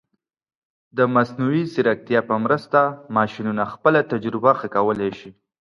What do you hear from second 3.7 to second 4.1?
خپله